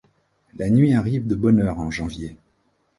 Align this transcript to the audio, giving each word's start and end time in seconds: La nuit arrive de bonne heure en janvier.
La 0.57 0.71
nuit 0.71 0.95
arrive 0.95 1.27
de 1.27 1.35
bonne 1.35 1.59
heure 1.61 1.77
en 1.79 1.91
janvier. 1.91 2.35